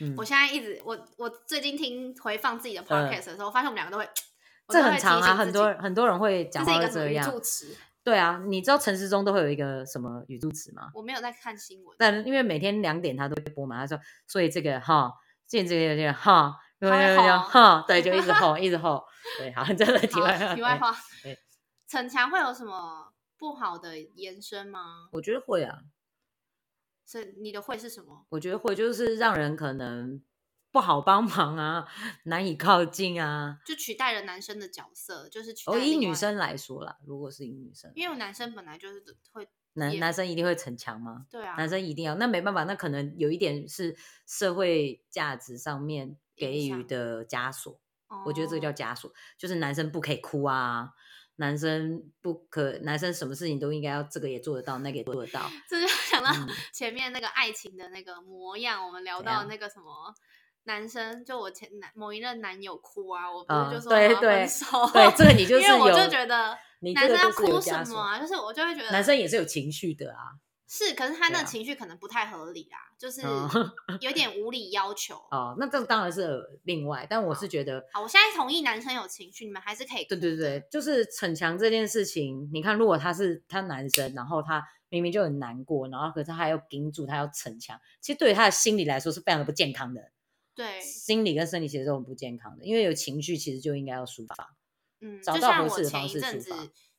[0.00, 4.08] 嗯我，现在一直，我我最近听回放自己的 podcast 的时候，我发现我们两个都会，
[4.68, 7.40] 我这很长啊，很多人很多人会这讲话是一个什么助。
[7.40, 10.90] 词，对啊，你知道陈时中都会有一个什么语助词吗？
[10.94, 15.12] 我没有在看新闻，但因为每天两点他都会播嘛，他说，所以这个哈，
[15.46, 19.04] 见这个这个哈，他会吼哈，对，就一直吼，一直吼，
[19.36, 21.38] 对，好， 这个题外话，题外对，话对，
[21.86, 25.08] 逞强会有什么不好的延伸吗？
[25.12, 25.84] 我觉得会啊，
[27.04, 28.26] 所以你的会是什么？
[28.30, 30.22] 我觉得会，就是让人可能
[30.70, 31.86] 不好帮忙啊，
[32.24, 33.60] 难以靠近啊。
[33.64, 41.26] 就取代了男生的角色，就是取代哦，以女生来说啦，如果是以女生，因为男生本来就是会男男生一定会逞强吗？
[41.30, 43.96] 对啊，男生一定要，那没办法，那可能有一点是
[44.26, 47.80] 社会价值上面给予的枷锁。
[48.24, 50.92] 我觉得这个叫哦枷锁，就是男生不可以哭啊，
[51.36, 55.50] 男生不可，男生什么事情都应该要这个也做得到，那个也做得到。
[55.68, 60.14] 这就想到嗯 前面那个爱情的那个模样，我们聊到那个什么。
[60.64, 66.58] 男生就我前男某一任男友哭啊，我不啊是就说我要对对分手，对，这个你 就是因为我就觉得
[66.94, 68.18] 男生要哭什么啊？
[68.18, 70.34] 就是我就会觉得男生也是有情绪的啊。
[70.68, 73.48] 是，可是他那情绪可能不太合理啦，就是哦
[74.00, 75.14] 有点无理要求。
[75.30, 90.10] 哦，那这当然是另外，但我是觉得，好，我现在同意男生有情绪，你们还是可以对对对，就是逞强这件事情，你看，如果他是他男生，然后他明明就很难过，然后可是他还要顶住，他要逞强，其实对于他的心理来说是非常的不健康的，
[90.54, 94.56] 对，心理跟生理其实都很不健康的，因为有情绪其实就应该要抒发。
[94.98, 96.56] 嗯，找到合适的方式抒发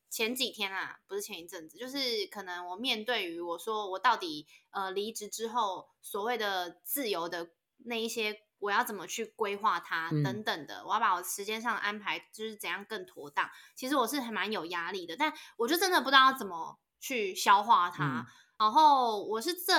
[0.10, 7.50] 前几天啊，不是前一阵子，就是可能我面对于我说我到底呃离职之后所谓的自由的
[7.86, 13.50] 那一些，我要怎么去规划它嗯等等的，我要把我时间上的安排就是怎样更妥当。
[13.76, 18.20] 其实我是还蛮有压力的，但我就真的不知道怎么去消化它。
[18.22, 18.26] 嗯
[18.60, 19.72] 然后我是这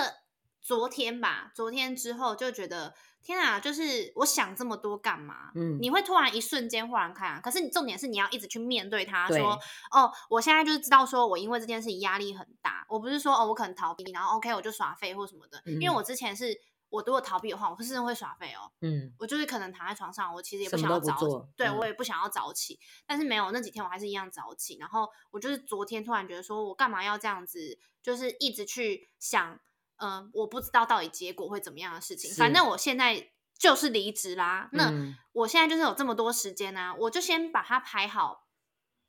[0.61, 5.51] 昨天吧，昨天之后就觉得天啊，就是我想这么多干嘛？
[5.55, 9.57] 嗯你会突然一瞬间豁然开朗，可是你重点是你要一直去面对它，对说
[9.91, 16.59] 哦，我现在就是知道说我因为这件事情压力很大，我不是说哦我可能逃避，然后 OK 我就耍废或什么的，因为嗯我之前是。
[16.91, 18.65] 我如果逃避的话，我是真的会耍废哦。
[18.81, 21.15] 嗯我就是可能躺在床上，我其实也不想要早
[21.55, 24.75] 对、嗯我也不想要早起，但是没有那几天我还是一样早起。
[24.79, 29.59] 然后我就是昨天突然觉得说，我干嘛要这样子，就是一直去想，
[29.99, 32.33] 嗯、我不知道到底结果会怎么样的事情。
[32.35, 38.47] 反正我现在就是离职啦，那嗯我现在就是有这么多时间啊，我就先把它排好，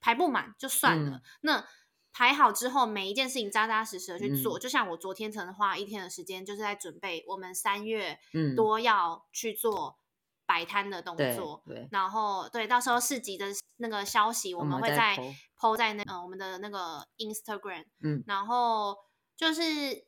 [0.00, 1.16] 排不满就算了。
[1.18, 1.66] 嗯那
[2.12, 4.58] 排好之后，每一件事情扎扎实实的去嗯做。
[4.58, 9.96] 就像我昨天曾花一天的时间，就是在准备我们三月嗯多要去做
[10.44, 11.62] 摆摊的动对作。
[11.64, 18.96] 对然后对，到时候市集的那个消息，我我们会在 po PO 在那呃我们的那个 Instagram，嗯然后
[19.40, 19.62] 就是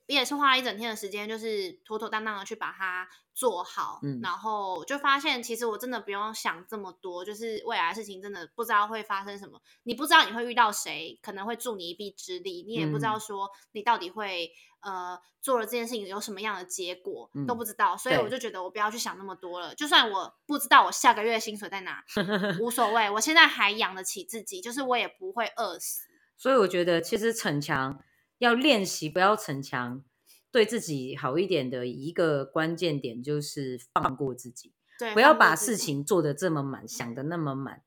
[0.04, 14.52] 也是花了一整天的时间，就是妥妥当当的去把它做好，嗯然后就发现其实我真的不用想这么多，就是未来的事情真的不知道会发生什么，你不知道你会遇到谁，可能会助你一臂之力，你也不知道嗯说你到底会。
[14.84, 19.72] 呃，做了这件事情有什么样的结果、嗯都不知道，所以我就觉得我不要去想那么多了。
[19.76, 22.02] 就算我不知道我下个月薪水在哪，
[22.58, 26.08] 无所谓，我现在还养得起自己，就是我也不会饿死。
[26.36, 27.96] 所以我觉得，其实逞强
[28.44, 30.02] 要练习，不要逞强，
[30.50, 37.82] 对自己好一点的一个关键点就是放过自己，对，不要把事情做得这么满，想的那么满，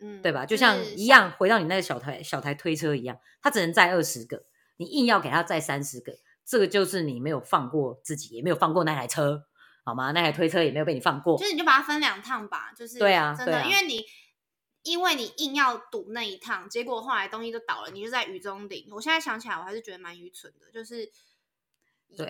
[0.00, 0.44] 嗯，对吧？
[0.44, 4.44] 就就是像一样，回到你那个小台小台推车一样，它只能载二十个，
[4.76, 6.12] 你硬要给它载三十个，
[6.44, 9.44] 这个就是你没有放过自己，也没有放过那台车，
[9.84, 10.12] 好吗？
[10.12, 14.04] 那台推车也没有被你放过就，是你就把它分两趟吧，就是对啊真的，因为你
[14.84, 18.86] 因为你硬要赌那一趟，结果后来东西都倒了，你就在雨中淋。
[18.92, 21.10] 我现在想起来，我还是觉得蛮愚蠢的，就是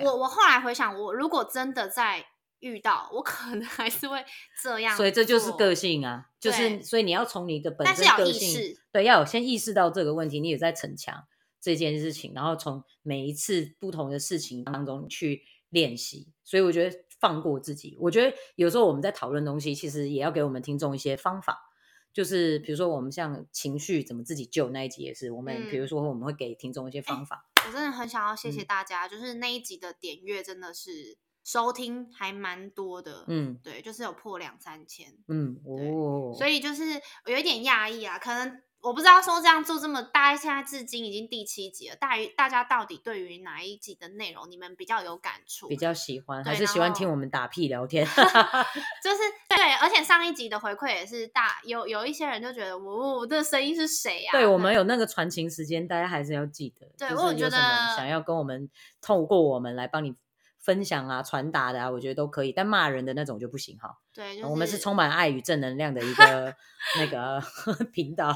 [0.03, 2.25] 我我后来回想，我如果真的在
[2.61, 4.25] 遇到，我可能还是会
[4.63, 11.25] 这样，所以这就是个性啊，就是所以你要从你的本但是要意身个性识，对，要有先意识到这个问题，你也在逞强
[11.61, 16.33] 这件事情，然后从每一次不同的事情当中去练习。
[16.45, 21.73] 所以我觉得放过自己，我觉得有时候我们在讨论东西，其实也要给我们听众一些方法。
[22.15, 25.89] 就是比如说我们像情绪怎么自己救那一集也是，我们、比如嗯。
[25.89, 27.45] 说我们会给听众一些方法。
[27.67, 28.67] 我真的很想要谢谢嗯。
[28.67, 33.59] 大家，就是那一集的点阅真的是收听还蛮多的，嗯。
[33.63, 36.85] 对，就是有破两三千，嗯哦，所以就是
[37.27, 45.69] 有一点讶异啊，可能我不知道说这样做这么，大概现在至今已经第七集了，大于大家到底对于哪一集的内容你们比较有感触？
[45.69, 48.05] 比较喜欢，还是喜欢听我们打屁聊天。
[49.03, 49.19] 就是
[49.49, 56.87] 对，而且上一集的回馈也是大有有一些人就觉得我我的声音是谁呀、对我们有那个传情时间，大家还是要记得。
[56.99, 57.57] 对就是我觉得
[57.97, 58.69] 想要跟我们
[59.01, 60.15] 透过我们来帮你
[60.61, 62.53] 分享啊、传达的啊，我觉得都可以。
[62.53, 63.97] 但骂人的那种就不行哈。
[64.13, 66.55] 对，就是我们是充满爱与正能量的一个
[67.01, 67.43] 那个
[67.91, 68.35] 频道。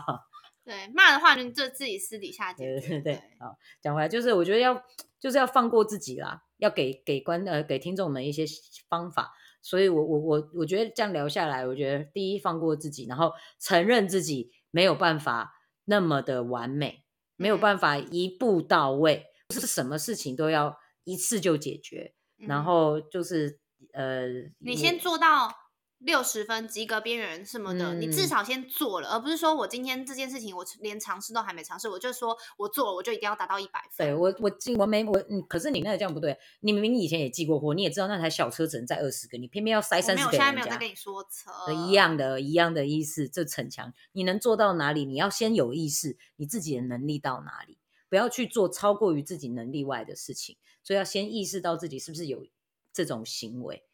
[0.68, 4.78] 对骂的话就就自己私底下解决，对对对，好，讲回来就是我觉得要
[5.18, 8.44] 就是要放过自己啦，要给给观呃给听众们一些
[8.90, 9.32] 方法。
[9.62, 15.54] 所以我我我我觉得这样聊下来，我觉得第一放过自己，然后承认自己没有办法
[15.86, 17.02] 那么的完美，
[17.36, 22.14] 没有嗯办法一步到位，不是什么事情都要一次就解决。
[22.36, 23.58] 然嗯后就是
[23.94, 24.28] 呃，
[24.58, 25.50] 你先做到
[25.98, 34.06] 六十分及格边缘什么的，你至嗯少先做了，而不是说我今天这件事情我连尝试都还没尝试，我就说我做了我就一定要达到一百分。
[34.06, 40.78] 对我我记我没我嗯，可是你那个这样不对，你明明以前也寄过货，你也知道那台小车只能载二十个，你偏偏要塞我没有，三十给人家现在没有在。
[40.78, 45.04] 跟你说车呃，一样的，一样的意思，这逞强，你能做到哪里？
[45.04, 50.56] 你要先有意识，你自己的能力到哪里，不要去做超过于自己能力外的事情。
[50.84, 52.46] 所以要先意识到自己是不是有
[52.92, 53.84] 这种行为，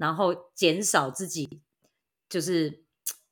[0.00, 1.62] 然后减少自己
[2.28, 2.84] 就是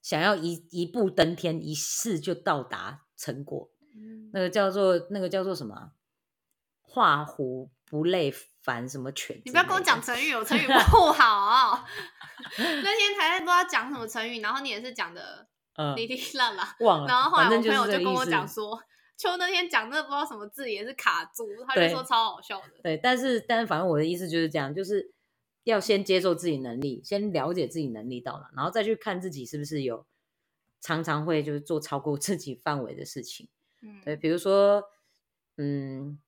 [0.03, 3.71] 想要一一步登天，一试就到达成果。
[3.95, 5.91] 嗯那个叫做那个叫做什么啊？
[6.83, 8.33] 画虎不累
[8.63, 9.41] 烦什么犬？
[9.45, 10.01] 你不要跟我讲。
[10.01, 11.85] 成语，我成语 不好、
[12.59, 17.07] 那天才在不知道讲什么成语，然后你也是讲的嗯，哩哩啦啦，忘了。
[17.07, 18.81] 然后后来我朋友就跟我讲说，
[19.17, 22.67] 秋那天讲那个不知道什么字也是卡住，他就对说超好笑的。
[22.83, 25.13] 对，但是但是反正我的意思就是这样，就是
[25.65, 30.07] 要先接受自己能力，先了解自己能力到了，然后再去看自己是不是有
[30.81, 33.49] 常常会就是做超过自己范围的事情。
[33.83, 34.83] 嗯，对，比如说，
[35.57, 36.19] 嗯，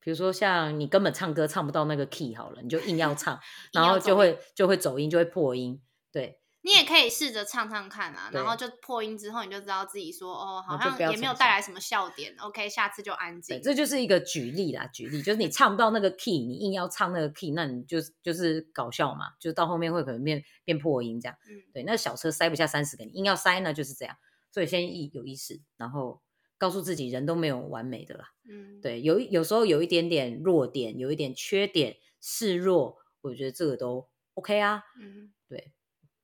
[0.00, 3.40] 比如说像你根本唱歌唱不到那个 key 好了，你就硬要唱，
[3.72, 5.80] 然后就会就会走音，就会破音。
[6.10, 12.34] 对，你也可以试着唱唱看啊，然后就破音之后，你就知道自己说哦，好像也没有逞带来什么笑点。
[12.38, 13.62] OK，下次就安对，静。
[13.62, 21.36] 这就是一个举例啦，举例就是你唱不到那个 key，你硬要唱那个 key，那你就就是搞笑嘛，就是到后面会可能变变破音这样。
[21.50, 24.16] 嗯，对，那小车塞不下三十个，你硬要塞呢，就是这样。
[24.52, 26.22] 所以先意有意识，然后
[26.58, 28.26] 告诉自己人都没有完美的啦。
[28.48, 34.84] 嗯，对，有有时候有一点点弱点，有一点缺点，示弱，我觉得这个都 OK 啊。
[35.00, 35.72] 嗯，对，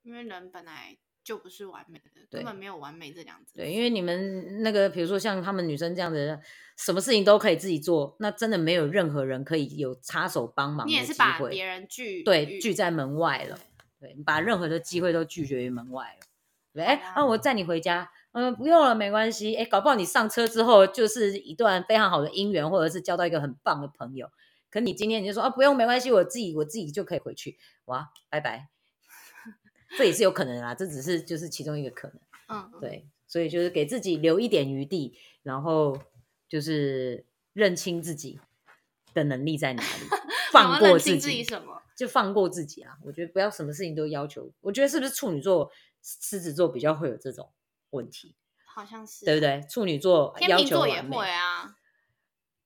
[0.09, 3.59] 因为人本来就不是完美的，根本没有完美这两字。
[3.59, 6.41] 对，因为你们那个，比如说像他们女生这样的，
[6.79, 13.59] 什么事情都可以自己做，那真的没有任何人可以有插手帮忙的机你也是把会别人拒对拒拒在门外了，
[14.01, 16.27] 对，你把任何的机会都拒绝于门外了。
[16.73, 19.55] 对，哎、好啊那、我载你回家，嗯，不用了，没关系。
[19.57, 24.31] 哎，搞不好你上车之后就是一段非常好的姻缘，或者是交到一个很棒的朋友。
[24.71, 27.59] 可你今天你就说啊，不用，没关系，我自己我自己就可以回去。
[27.85, 28.69] 哇，拜拜。
[29.97, 32.19] 这也是有可能啊，这只是就是其中一个可能。
[32.49, 35.99] 嗯，嗯，对，所以就是给自己留一点余地，然后
[36.49, 38.41] 就是认清自己
[39.15, 39.89] 的能力在哪里，
[40.53, 41.83] 放过自己自己己，什么？
[41.97, 42.97] 就放过自己啊！
[43.03, 44.53] 我觉得不要什么事情都要求。
[44.61, 45.71] 我觉得是不是处女座、
[46.01, 47.51] 狮子座比较会有这种
[47.91, 48.37] 问题，
[48.73, 49.41] 好像是，对不？
[49.41, 49.67] 对？
[49.69, 51.75] 处女座要天秤座也求完美，会啊。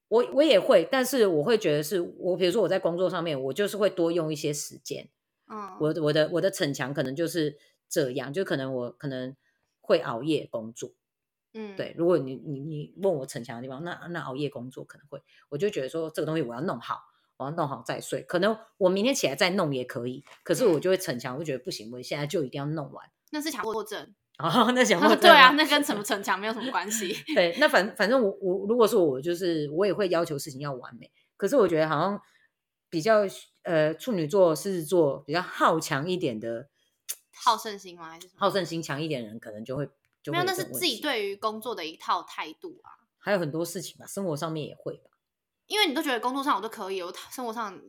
[0.08, 5.08] 我我也会，但是我会觉得是我，比如说我在工作上面，我就是会多用一些时间。
[5.52, 9.36] 嗯，我我的我的逞强可能就是这样，就可能我可能
[9.80, 10.92] 会熬夜工作。
[11.54, 17.02] 嗯，对，如果你你你问我逞强的地方，那那熬夜工作可能会，我就觉得说这个东西我要弄好，
[17.36, 18.22] 我要弄好再睡。
[18.22, 23.06] 可能我明天起来再弄也可以，可是我嗯就会逞强，我就觉得不行，我现在就一定要弄完。
[23.30, 24.14] 那是强迫症。
[24.42, 27.14] 哦，那想过 对啊，那跟什么逞强没有什么关系。
[27.34, 32.20] 对，那反反正我我如果说我就是我也会要求事情要完美，可是我觉得好像
[32.92, 33.22] 比较
[33.62, 36.68] 呃处女座、狮子座比较好强一点的，
[37.34, 38.10] 好胜心吗？
[38.10, 38.28] 还是？
[38.36, 39.88] 好胜心强一点的人，可能就会
[40.22, 42.92] 就没有，那是自己对于工作的一套态度啊。
[43.18, 45.10] 还有很多事情吧，生活上面也会吧。
[45.68, 47.80] 因为你都觉得工作上我都可以，我生活上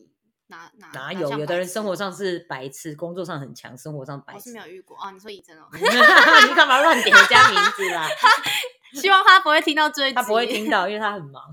[0.47, 1.27] 哪哪哪有？
[1.27, 4.39] 像有的人生活上是白痴，工作上很强，生活上白痴。
[4.39, 5.11] 我是没有遇过哦。
[5.11, 8.07] 你说以真哦， 你干嘛乱点人家名字啦？
[8.95, 11.43] 希望他不会听到这一集，他不会听到，因为他很忙。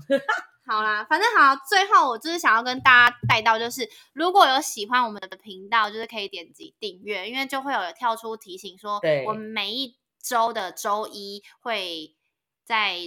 [0.65, 12.15] 好啦，反正好，最后我就是想要跟大家带到，就是如果有喜欢我们的频道，就是可以点击订阅，因为就会有跳出提醒说，对我们每一周的周一会
[12.63, 12.99] 在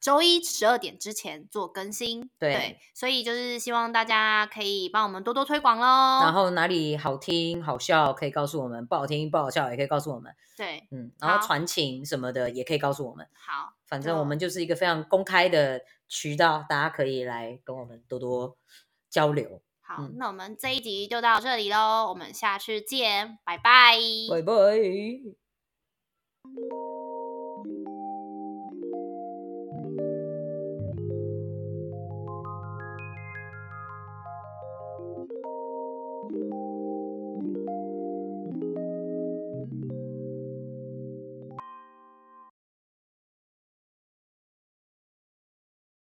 [0.00, 6.20] 周一十二点之前做更新，对所以就是希望大家可以帮我们多多推广喽。
[6.22, 10.32] 然后哪里好听好笑可以告诉我们，不好听不好笑也可以告诉我们。
[10.56, 13.26] 对，嗯，然后传情什么的也可以告诉我们。
[13.34, 18.56] 好，反正我们就是一个非常公开的渠道，大家可以来跟我们多多
[19.08, 19.62] 交流。
[19.80, 23.96] 好，嗯那我们这一集就到这里喽，我们下次见，拜拜。
[24.30, 24.58] 拜拜。